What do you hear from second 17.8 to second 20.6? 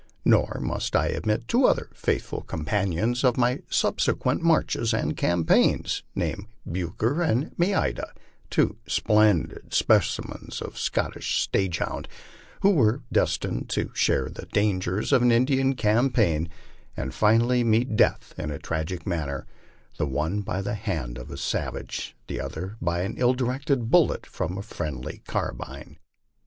death in a tragic manner the one